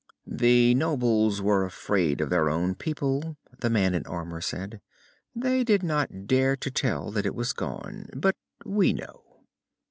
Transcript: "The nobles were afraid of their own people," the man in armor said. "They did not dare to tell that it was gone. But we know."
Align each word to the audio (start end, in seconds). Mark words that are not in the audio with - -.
"The 0.25 0.73
nobles 0.73 1.43
were 1.43 1.63
afraid 1.63 2.21
of 2.21 2.31
their 2.31 2.49
own 2.49 2.73
people," 2.73 3.37
the 3.59 3.69
man 3.69 3.93
in 3.93 4.03
armor 4.07 4.41
said. 4.41 4.81
"They 5.35 5.63
did 5.63 5.83
not 5.83 6.25
dare 6.25 6.55
to 6.55 6.71
tell 6.71 7.11
that 7.11 7.27
it 7.27 7.35
was 7.35 7.53
gone. 7.53 8.07
But 8.15 8.35
we 8.65 8.93
know." 8.93 9.43